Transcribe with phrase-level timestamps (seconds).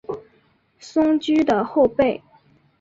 [0.79, 2.23] 松驹的后辈。